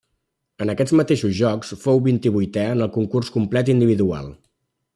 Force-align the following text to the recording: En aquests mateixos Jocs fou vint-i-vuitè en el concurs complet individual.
En 0.63 0.71
aquests 0.73 0.93
mateixos 0.99 1.35
Jocs 1.41 1.75
fou 1.83 2.01
vint-i-vuitè 2.09 2.65
en 2.77 2.81
el 2.87 2.89
concurs 2.97 3.31
complet 3.37 3.73
individual. 3.75 4.33